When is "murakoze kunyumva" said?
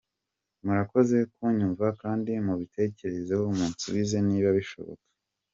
0.63-1.85